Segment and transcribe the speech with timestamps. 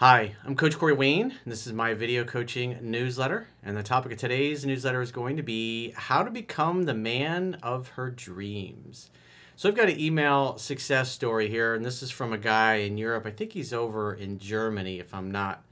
[0.00, 1.30] Hi, I'm Coach Corey Wayne.
[1.30, 3.48] And this is my video coaching newsletter.
[3.62, 7.56] And the topic of today's newsletter is going to be how to become the man
[7.62, 9.08] of her dreams.
[9.56, 12.98] So I've got an email success story here, and this is from a guy in
[12.98, 13.24] Europe.
[13.24, 15.62] I think he's over in Germany, if I'm not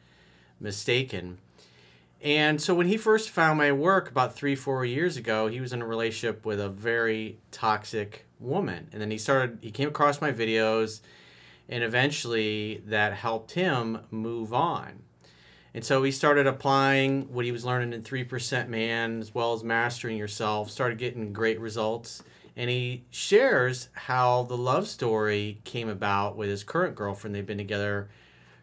[0.59, 1.37] mistaken.
[2.23, 5.75] And so when he first found my work about three, four years ago, he was
[5.75, 8.89] in a relationship with a very toxic woman.
[8.91, 11.03] And then he started, he came across my videos
[11.69, 15.03] and eventually that helped him move on.
[15.75, 19.65] And so he started applying what he was learning in 3% Man as well as
[19.65, 22.23] mastering yourself, started getting great results.
[22.57, 27.35] And he shares how the love story came about with his current girlfriend.
[27.35, 28.09] They've been together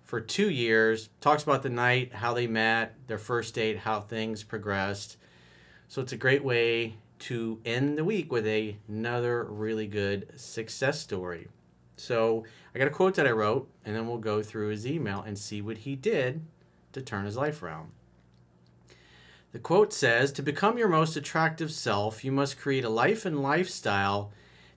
[0.06, 4.44] for two years, talks about the night, how they met, their first date, how things
[4.44, 5.18] progressed.
[5.90, 11.02] So it's a great way to end the week with a, another really good success
[11.02, 11.50] story.
[12.02, 15.22] So I got a quote that I wrote, and then we'll go through his email
[15.22, 16.42] and see what he did
[16.94, 17.92] to turn his life around.
[19.52, 23.44] The quote says To become your most attractive self, you must create a life and
[23.44, 24.32] lifestyle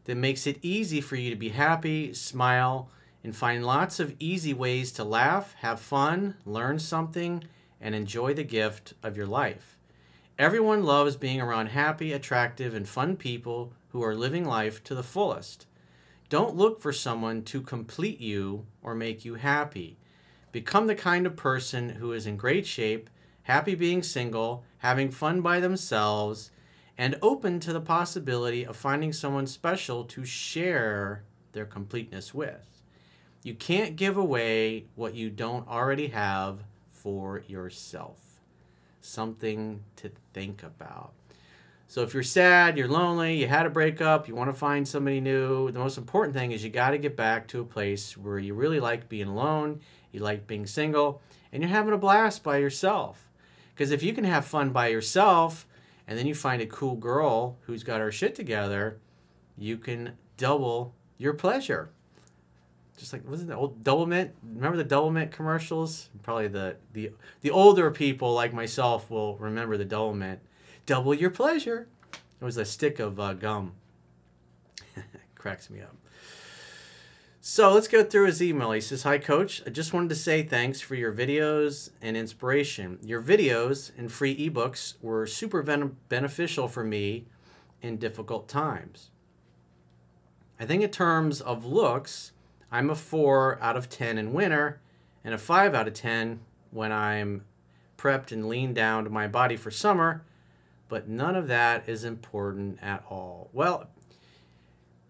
[0.04, 2.90] that makes it easy for you to be happy, smile,
[3.22, 7.44] and find lots of easy ways to laugh, have fun, learn something,
[7.80, 9.78] and enjoy the gift of your life.
[10.38, 15.02] Everyone loves being around happy, attractive, and fun people who are living life to the
[15.02, 15.66] fullest.
[16.34, 19.98] Don't look for someone to complete you or make you happy.
[20.50, 23.08] Become the kind of person who is in great shape,
[23.44, 26.50] happy being single, having fun by themselves,
[26.98, 32.82] and open to the possibility of finding someone special to share their completeness with.
[33.44, 38.40] You can't give away what you don't already have for yourself.
[39.00, 41.12] Something to think about.
[41.94, 45.20] So if you're sad, you're lonely, you had a breakup, you want to find somebody
[45.20, 48.36] new, the most important thing is you got to get back to a place where
[48.36, 49.78] you really like being alone,
[50.10, 51.22] you like being single,
[51.52, 53.30] and you're having a blast by yourself.
[53.72, 55.68] Because if you can have fun by yourself
[56.08, 58.98] and then you find a cool girl who's got her shit together,
[59.56, 61.90] you can double your pleasure.
[62.98, 64.30] Just like wasn't the old Doublemint?
[64.42, 66.10] Remember the Doublemint commercials?
[66.24, 67.12] Probably the the
[67.42, 70.38] the older people like myself will remember the Doublemint
[70.86, 71.88] double your pleasure.
[72.40, 73.72] It was a stick of uh, gum.
[75.34, 75.96] Cracks me up.
[77.40, 78.72] So let's go through his email.
[78.72, 79.62] He says, Hi, Coach.
[79.66, 82.98] I just wanted to say thanks for your videos and inspiration.
[83.02, 87.26] Your videos and free ebooks were super ben beneficial for me
[87.82, 89.10] in difficult times.
[90.58, 92.32] I think, in terms of looks,
[92.72, 94.80] I'm a 4 out of 10 in winter
[95.22, 96.40] and a 5 out of 10
[96.70, 97.44] when I'm
[97.98, 100.24] prepped and lean down to my body for summer
[100.88, 103.48] but none of that is important at all.
[103.52, 103.88] Well,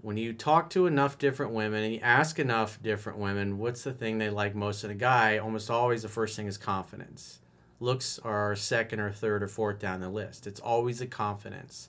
[0.00, 3.92] when you talk to enough different women and you ask enough different women what's the
[3.92, 7.40] thing they like most in a guy, almost always the first thing is confidence.
[7.80, 10.46] Looks are second or third or fourth down the list.
[10.46, 11.88] It's always the confidence,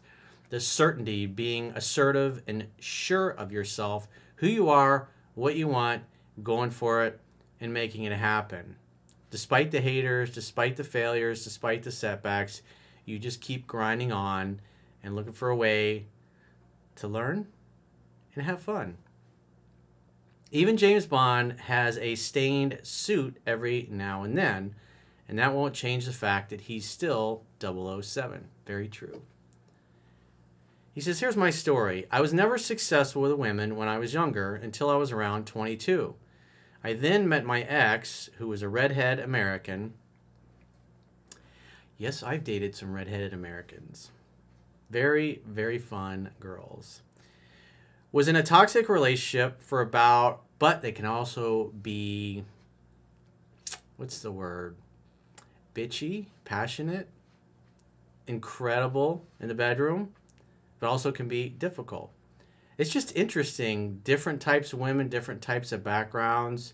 [0.50, 4.08] the certainty, being assertive and sure of yourself,
[4.38, 6.04] who you are, what you want,
[6.42, 7.20] going for it,
[7.60, 8.78] and making it happen.
[9.30, 12.62] Despite the haters, despite the failures, despite the setbacks,
[13.06, 14.60] you just keep grinding on
[15.04, 16.08] and looking for a way
[16.96, 17.48] to learn
[18.34, 18.98] and have fun.
[20.52, 24.76] Even James Bond has a stained suit every now and then,
[25.28, 28.50] and that won't change the fact that he's still 007.
[28.66, 29.22] Very true.
[30.94, 32.06] He says, Here's my story.
[32.10, 36.16] I was never successful with women when I was younger until I was around 22.
[36.84, 39.96] I then met my ex, who was a redhead American,
[41.98, 44.12] Yes, I've dated some redheaded Americans.
[44.90, 47.02] Very, very fun girls.
[48.12, 52.44] Was in a toxic relationship for about, but they can also be,
[53.96, 54.76] what's the word?
[55.74, 57.08] Bitchy, passionate,
[58.28, 60.14] incredible in the bedroom,
[60.80, 62.12] but also can be difficult.
[62.78, 66.74] It's just interesting, different types of women, different types of backgrounds,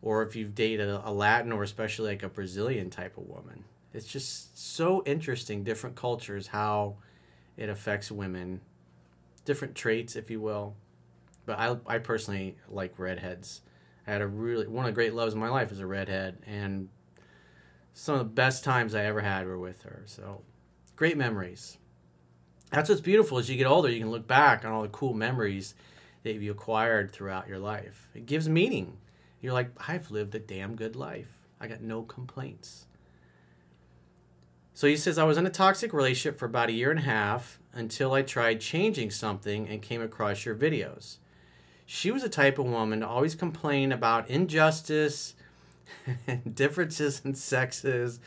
[0.00, 3.64] or if you've dated a, Latin or especially like a Brazilian type of woman
[3.96, 6.96] it's just so interesting different cultures how
[7.56, 8.60] it affects women.
[9.46, 10.74] Different traits if you will.
[11.46, 13.62] But i, I personally like redheads.
[14.06, 16.36] I had a really one of the great loves of my life is a redhead
[16.46, 16.90] and
[17.94, 20.02] some of the best times i ever had were with her.
[20.04, 20.42] So
[20.94, 21.78] great memories.
[22.70, 25.14] That's what's beautiful as you get older you can look back on all the cool
[25.14, 25.74] memories
[26.22, 28.10] that you acquired throughout your life.
[28.14, 28.98] It gives meaning.
[29.40, 31.46] You're like i've lived a damn good life.
[31.58, 32.86] I got no complaints
[34.76, 37.02] so he says, I was in a toxic relationship for about a year and a
[37.04, 41.16] half until I tried changing something and came across your videos.
[41.86, 45.34] She was a type of woman to always complain about injustice,
[46.54, 48.20] differences in sexes,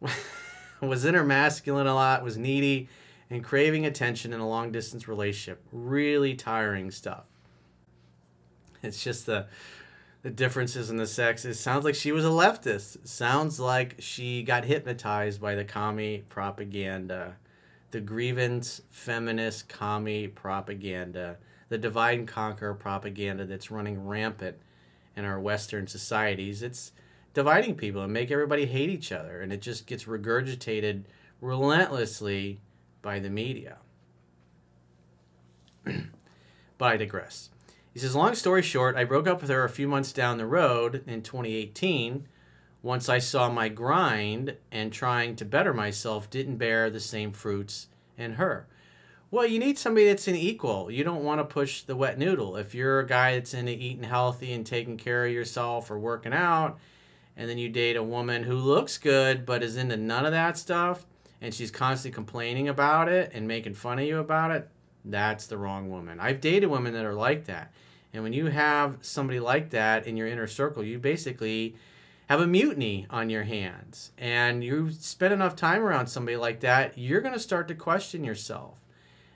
[0.80, 2.88] was intermasculine a lot, was needy,
[3.28, 5.60] and craving attention in a long distance relationship.
[5.72, 7.26] Really tiring stuff.
[8.80, 9.48] It's just the
[10.22, 11.60] the differences in the sexes.
[11.60, 13.06] Sounds like she was a leftist.
[13.06, 17.36] Sounds like she got hypnotized by the commie propaganda,
[17.90, 21.38] the grievance feminist commie propaganda,
[21.68, 24.56] the divide and conquer propaganda that's running rampant
[25.16, 26.62] in our Western societies.
[26.62, 26.92] It's
[27.34, 31.04] dividing people and make everybody hate each other, and it just gets regurgitated
[31.40, 32.60] relentlessly
[33.02, 33.78] by the media.
[35.84, 36.02] but
[36.80, 37.50] I digress.
[37.98, 40.46] He says, long story short, I broke up with her a few months down the
[40.46, 42.28] road in 2018
[42.80, 47.88] once I saw my grind and trying to better myself didn't bear the same fruits
[48.16, 48.68] in her.
[49.32, 50.92] Well, you need somebody that's an equal.
[50.92, 52.56] You don't want to push the wet noodle.
[52.56, 56.32] If you're a guy that's into eating healthy and taking care of yourself or working
[56.32, 56.78] out,
[57.36, 60.56] and then you date a woman who looks good but is into none of that
[60.56, 61.04] stuff,
[61.40, 64.68] and she's constantly complaining about it and making fun of you about it,
[65.04, 66.20] that's the wrong woman.
[66.20, 67.72] I've dated women that are like that.
[68.12, 71.74] And when you have somebody like that in your inner circle, you basically
[72.28, 74.12] have a mutiny on your hands.
[74.18, 78.24] And you spend enough time around somebody like that, you're going to start to question
[78.24, 78.80] yourself.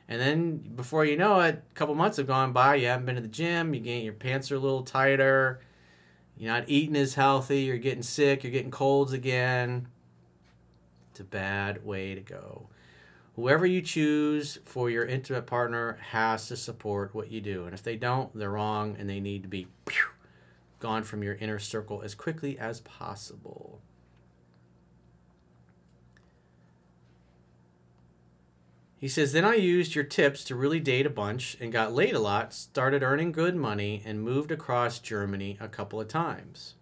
[0.08, 3.14] And then before you know it, a couple months have gone by, you haven't been
[3.14, 5.60] to the gym, you get your pants are a little tighter,
[6.36, 9.88] you're not eating as healthy, you're getting sick, you're getting colds again.
[11.10, 12.68] It's a bad way to go
[13.36, 17.64] whoever you choose for your intimate partner has to support what you do.
[17.64, 20.04] And if they don't, they're wrong and they need to be pew,
[20.80, 23.80] gone from your inner circle as quickly as possible.
[29.02, 32.14] He says, Then I used your tips to really date a bunch and got laid
[32.14, 36.74] a lot, started earning good money, and moved across Germany a couple of times.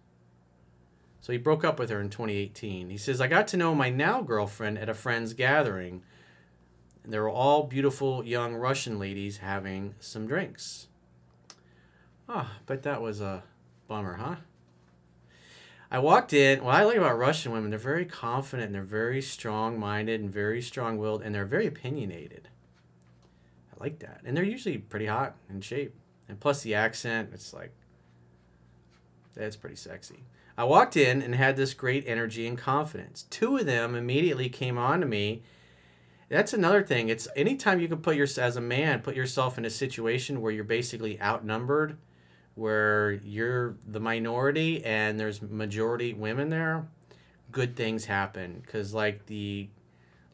[1.19, 2.91] So he broke up with her in 2018.
[2.91, 6.03] He says, I got to know my now girlfriend at a friend's gathering
[7.03, 10.87] and they were all beautiful young Russian ladies having some drinks.
[12.29, 13.43] Ah, oh, but that was a
[13.87, 14.35] bummer, huh?
[15.89, 16.63] I walked in.
[16.63, 20.31] What I like about Russian women, they're very confident and they're very strong minded and
[20.31, 22.47] very strong willed and they're very opinionated.
[23.73, 24.21] I like that.
[24.23, 25.93] And they're usually pretty hot in shape.
[26.29, 27.73] And plus the accent, it's like,
[29.35, 30.23] that's pretty sexy.
[30.57, 33.25] I walked in and had this great energy and confidence.
[33.29, 35.43] Two of them immediately came on to me
[36.31, 37.09] that's another thing.
[37.09, 40.51] It's anytime you can put your as a man put yourself in a situation where
[40.51, 41.97] you're basically outnumbered,
[42.55, 46.87] where you're the minority and there's majority women there,
[47.51, 48.61] good things happen.
[48.65, 49.67] Because like the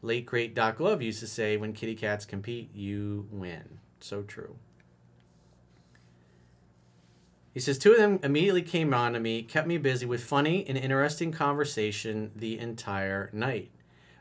[0.00, 3.80] late great Doc Love used to say, when kitty cats compete, you win.
[3.98, 4.54] So true.
[7.52, 10.64] He says, two of them immediately came on to me, kept me busy with funny
[10.68, 13.72] and interesting conversation the entire night.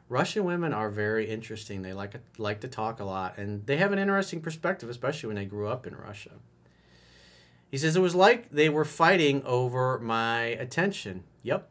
[0.09, 1.81] Russian women are very interesting.
[1.81, 5.35] They like like to talk a lot, and they have an interesting perspective, especially when
[5.35, 6.31] they grew up in Russia.
[7.69, 11.25] He says it was like they were fighting over my attention.
[11.43, 11.69] Yep.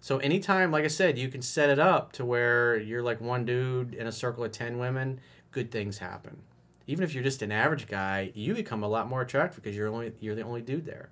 [0.00, 3.44] So anytime, like I said, you can set it up to where you're like one
[3.44, 5.20] dude in a circle of ten women,
[5.52, 6.42] good things happen.
[6.88, 9.86] Even if you're just an average guy, you become a lot more attractive because you're
[9.86, 11.10] only you're the only dude there.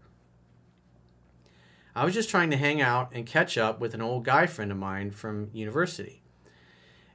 [1.94, 4.72] I was just trying to hang out and catch up with an old guy friend
[4.72, 6.19] of mine from university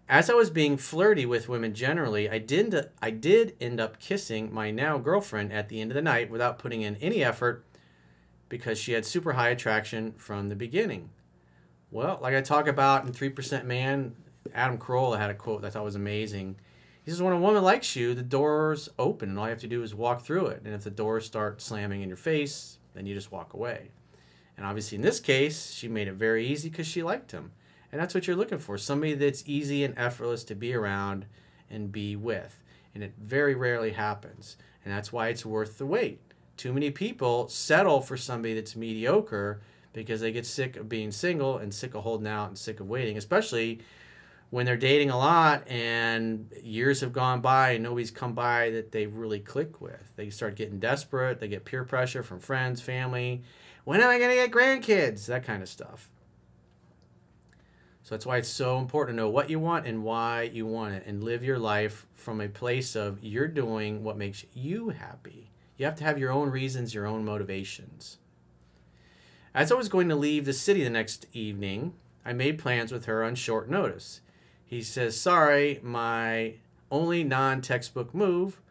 [0.07, 4.53] as I was being flirty with women generally, I did I did end up kissing
[4.53, 7.65] my now girlfriend at the end of the night without putting in any effort
[8.47, 11.09] because she had super high attraction from the beginning.
[11.89, 14.15] Well, like I talk about in 3% Man,
[14.53, 16.57] Adam Carolla had a quote that I thought was amazing.
[17.03, 19.67] He says, When a woman likes you, the door's open and all you have to
[19.67, 20.61] do is walk through it.
[20.65, 23.89] And if the doors start slamming in your face, then you just walk away.
[24.57, 27.51] And obviously, in this case, she made it very easy because she liked him.
[27.95, 31.27] And that's what you're looking for somebody that's easy and effortless to be around
[31.69, 32.61] and be with.
[32.93, 34.57] And it very rarely happens.
[34.83, 36.19] And that's why it's worth the wait.
[36.57, 39.61] Too many people settle for somebody that's mediocre
[39.93, 42.89] because they get sick of being single and sick of holding out and sick of
[42.89, 43.79] waiting, especially
[44.49, 48.91] when they're dating a lot and years have gone by and nobody's come by that
[48.91, 50.11] they really click with.
[50.17, 53.43] They start getting desperate, they get peer pressure from friends, family.
[53.85, 55.27] When am I going to get grandkids?
[55.27, 56.09] That kind of stuff.
[58.05, 60.93] So that's why it's so important to know what you want and why you want
[60.93, 65.49] it and live your life from a place of you're doing what makes you happy.
[65.75, 68.19] You have to have your own reasons, your own motivations.
[69.55, 73.05] As I was going to leave the city the next evening, I made plans with
[73.05, 74.21] her on short notice.
[74.63, 76.57] He says, Sorry, my
[76.91, 78.61] only non textbook move,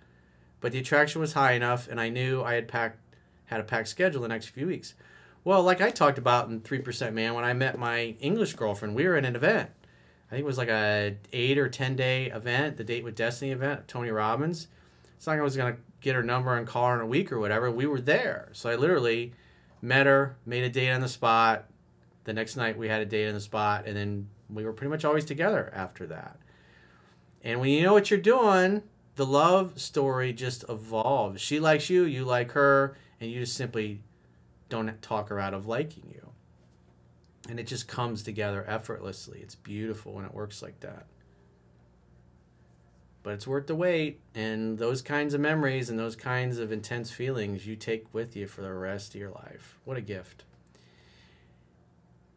[0.61, 3.01] but the attraction was high enough and I knew I had packed
[3.47, 4.95] had a packed schedule the next few weeks.
[5.45, 8.95] Well, like I talked about in Three Percent Man, when I met my English girlfriend,
[8.95, 9.71] we were at an event.
[10.29, 13.51] I think it was like a eight or ten day event, the Date with Destiny
[13.51, 14.69] event, Tony Robbins.
[15.17, 17.31] It's not like I was gonna get her number and call her in a week
[17.31, 17.71] or whatever.
[17.71, 19.35] We were there, so I literally
[19.83, 21.67] met her, made a date on the spot.
[22.25, 24.91] The next night we had a date on the spot, and then we were pretty
[24.91, 26.39] much always together after that.
[27.43, 28.83] And when you know what you're doing,
[29.17, 31.43] the love story just evolves.
[31.43, 34.01] She likes you, you like her, and you just simply
[34.69, 36.31] don't talk her out of liking you.
[37.49, 39.41] And it just comes together effortlessly.
[39.41, 41.07] It's beautiful when it works like that.
[43.23, 47.11] But it's worth the wait, and those kinds of memories and those kinds of intense
[47.11, 49.79] feelings you take with you for the rest of your life.
[49.85, 50.45] What a gift.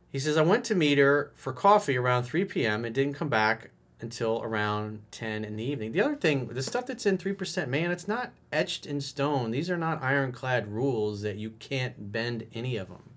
[0.09, 2.85] He says, I went to meet her for coffee around 3 p.m.
[2.85, 5.91] and didn't come back until around 10 in the evening.
[5.91, 9.51] The other thing, the stuff that's in 3%, man, it's not etched in stone.
[9.51, 13.11] These are not ironclad rules that you can't bend any of them.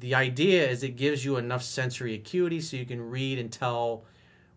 [0.00, 4.04] the idea is it gives you enough sensory acuity so you can read and tell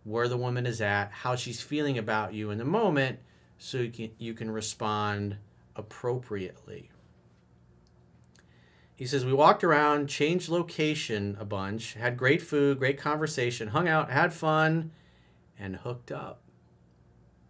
[0.04, 3.20] where the woman is at, how she's feeling about you in the moment,
[3.58, 5.38] so you can, you can respond
[5.76, 6.90] appropriately.
[8.96, 13.88] He says, We walked around, changed location a bunch, had great food, great conversation, hung
[13.88, 14.92] out, had fun,
[15.62, 16.42] and hooked up.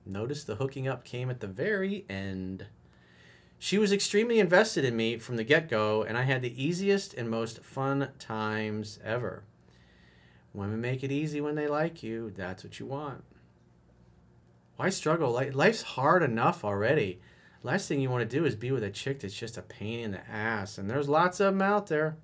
[0.05, 2.67] Notice the hooking up came at the very end.
[3.57, 7.13] She was extremely invested in me from the get go, and I had the easiest
[7.13, 9.43] and most fun times ever.
[10.53, 12.31] Women make it easy when they like you.
[12.35, 13.23] That's what you want.
[14.75, 15.31] Why struggle?
[15.53, 17.21] Life's hard enough already.
[17.63, 19.99] Last thing you want to do is be with a chick that's just a pain
[19.99, 22.17] in the ass, and there's lots of them out there.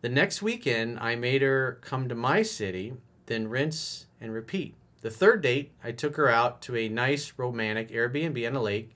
[0.00, 2.94] The next weekend, I made her come to my city
[3.30, 4.74] then rinse and repeat.
[5.02, 8.94] The third date, I took her out to a nice romantic Airbnb on a lake,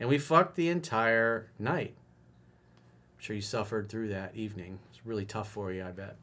[0.00, 1.94] and we fucked the entire night.
[1.96, 4.78] I'm sure you suffered through that evening.
[4.88, 6.16] It's really tough for you, I bet.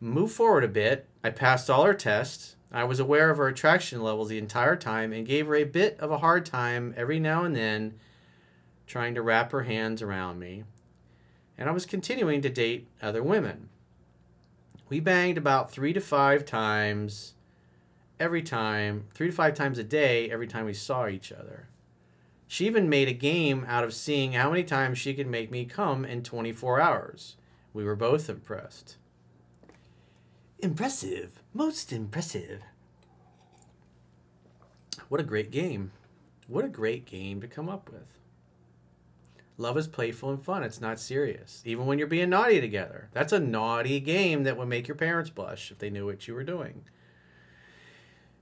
[0.00, 1.06] Move forward a bit.
[1.22, 2.56] I passed all her tests.
[2.72, 6.00] I was aware of her attraction levels the entire time and gave her a bit
[6.00, 7.94] of a hard time every now and then,
[8.86, 10.64] trying to wrap her hands around me.
[11.58, 13.68] And I was continuing to date other women.
[14.92, 17.32] We banged about three to five times
[18.20, 21.70] every time, three to five times a day every time we saw each other.
[22.46, 25.64] She even made a game out of seeing how many times she could make me
[25.64, 27.36] come in 24 hours.
[27.72, 28.98] We were both impressed.
[30.58, 31.42] Impressive.
[31.54, 32.60] Most impressive.
[35.08, 35.92] What a great game.
[36.48, 38.21] What a great game to come up with.
[39.58, 40.62] Love is playful and fun.
[40.62, 41.62] It's not serious.
[41.64, 43.08] Even when you're being naughty together.
[43.12, 46.34] That's a naughty game that would make your parents blush if they knew what you
[46.34, 46.84] were doing.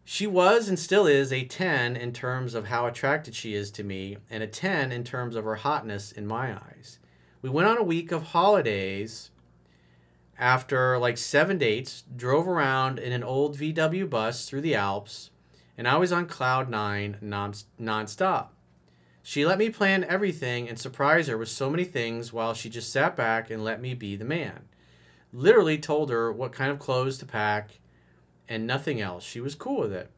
[0.05, 3.85] She was and still is a 10 in terms of how attracted she is to
[3.85, 6.99] me, and a 10 in terms of her hotness in my eyes.
[7.43, 9.31] We went on a week of holidays
[10.39, 15.31] after like seven dates, drove around in an old VW bus through the Alps,
[15.77, 18.49] and I was on cloud nine non- nonstop.
[19.23, 22.93] She let me plan everything and surprise her with so many things while she just
[22.93, 24.65] sat back and let me be the man.
[25.33, 27.81] Literally told her what kind of clothes to pack
[28.49, 29.25] and nothing else.
[29.25, 30.11] She was cool with it.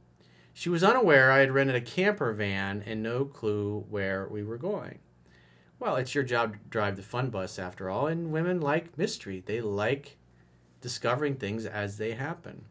[0.55, 4.59] She was unaware I had rented a camper van and no clue where we were
[4.59, 4.99] going.
[5.79, 9.43] Well, it's your job to drive the fun bus after all, and women like mystery.
[9.45, 10.17] They like
[10.81, 12.67] discovering things as they happen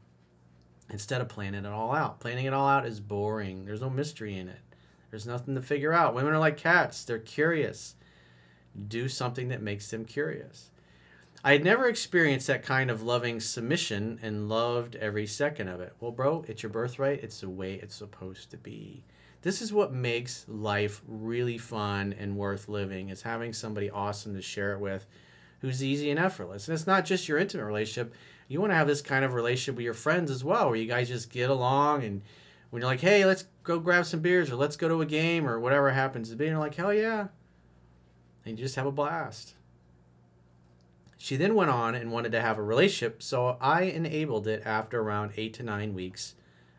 [0.89, 2.19] instead of planning it all out.
[2.19, 4.70] Planning it all out is boring, there's no mystery in it.
[5.11, 6.15] There's nothing to figure out.
[6.15, 7.95] Women are like cats, they're curious.
[8.87, 10.71] Do something that makes them curious.
[11.43, 15.93] I had never experienced that kind of loving submission and loved every second of it.
[15.99, 17.23] Well, bro, it's your birthright.
[17.23, 19.03] It's the way it's supposed to be.
[19.41, 24.41] This is what makes life really fun and worth living is having somebody awesome to
[24.41, 25.07] share it with
[25.61, 26.67] who's easy and effortless.
[26.67, 28.13] And it's not just your intimate relationship.
[28.47, 30.87] You want to have this kind of relationship with your friends as well, where you
[30.87, 32.21] guys just get along and
[32.71, 35.47] when you're like, hey, let's go grab some beers or let's go to a game
[35.47, 37.27] or whatever happens to be, and you're like, hell yeah.
[38.43, 39.53] And you just have a blast.
[41.17, 45.01] She then went on and wanted to have a relationship, so I enabled it after
[45.01, 46.33] around eight to nine weeks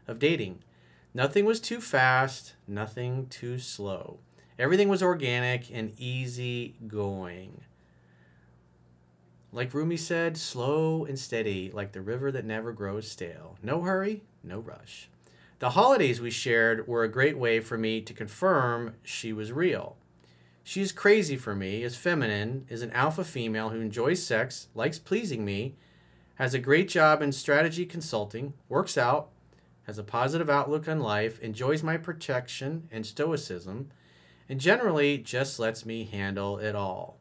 [0.09, 0.65] of dating.
[1.15, 4.19] Nothing was too fast, nothing too slow.
[4.59, 7.61] Everything was organic and easy going.
[9.53, 13.59] Like Rumi said, slow and steady, like the river that never grows stale.
[13.63, 15.09] No hurry, no rush.
[15.63, 19.97] The holidays we shared were a great way for me to confirm she was real.
[20.65, 24.99] She is crazy for me, is feminine, is an alpha female who enjoys sex, likes
[24.99, 25.77] pleasing me,
[26.35, 29.29] has a great job in strategy consulting, works out,
[29.85, 33.89] has a positive outlook on life, enjoys my protection and stoicism,
[34.49, 37.19] and generally just lets me handle it all.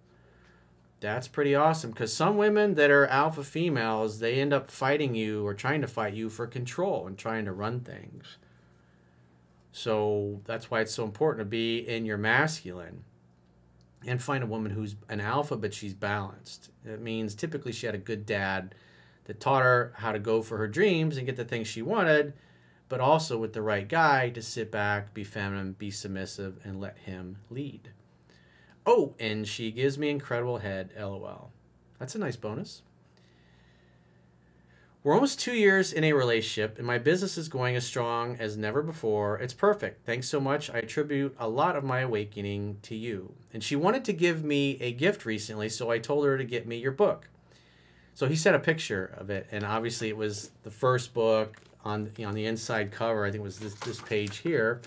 [1.02, 5.46] That's pretty awesome because some women that are alpha females, they end up fighting you
[5.46, 8.38] or trying to fight you for control and trying to run things.
[9.72, 13.04] So that's why it's so important to be in your masculine
[14.06, 16.70] and find a woman who's an alpha but she's balanced.
[16.86, 18.76] It means typically she had a good dad
[19.26, 22.34] that taught her how to go for her dreams and get the things she wanted,
[22.90, 27.00] but also with the right guy to sit back, be feminine, be submissive, and let
[27.00, 27.90] him lead.
[28.86, 31.52] Oh, and she gives me incredible head, lol.
[32.00, 32.82] That's a nice bonus.
[35.04, 38.56] We're almost two years in a relationship, and my business is going as strong as
[38.56, 39.40] never before.
[39.40, 40.06] It's perfect.
[40.06, 40.70] Thanks so much.
[40.70, 43.34] I attribute a lot of my awakening to you.
[43.52, 46.68] And she wanted to give me a gift recently, so I told her to get
[46.68, 47.30] me your book.
[48.14, 52.12] So he sent a picture of it, and obviously it was the first book on
[52.24, 53.26] on the inside cover.
[53.26, 54.82] I think it was this this page here.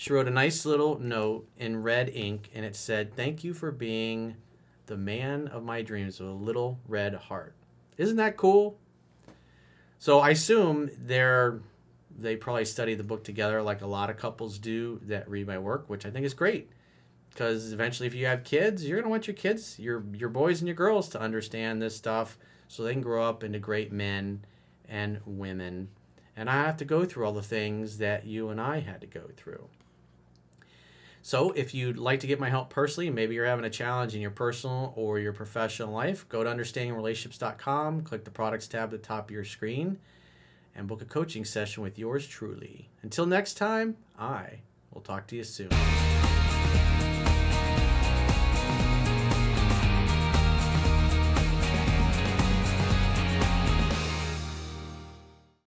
[0.00, 3.70] She wrote a nice little note in red ink, and it said, "Thank you for
[3.70, 4.36] being
[4.86, 7.54] the man of my dreams with a little red heart."
[7.98, 8.78] Isn't that cool?
[9.98, 11.60] So I assume they're
[12.18, 15.58] they probably study the book together like a lot of couples do that read my
[15.58, 16.70] work, which I think is great.
[17.28, 20.66] Because eventually, if you have kids, you're gonna want your kids, your your boys and
[20.66, 22.38] your girls, to understand this stuff,
[22.68, 24.46] so they can grow up into great men
[24.88, 25.90] and women.
[26.34, 29.06] And I have to go through all the things that you and I had to
[29.06, 29.68] go through.
[31.22, 34.22] So, if you'd like to get my help personally, maybe you're having a challenge in
[34.22, 38.98] your personal or your professional life, go to understandingrelationships.com, click the products tab at the
[38.98, 39.98] top of your screen,
[40.74, 42.88] and book a coaching session with yours truly.
[43.02, 44.60] Until next time, I
[44.92, 45.70] will talk to you soon.